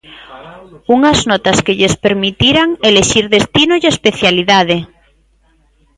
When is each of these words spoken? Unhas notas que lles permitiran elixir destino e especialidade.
Unhas 0.95 1.19
notas 1.29 1.57
que 1.65 1.77
lles 1.79 1.95
permitiran 2.05 2.69
elixir 2.89 3.25
destino 3.35 3.73
e 3.77 3.85
especialidade. 3.95 4.77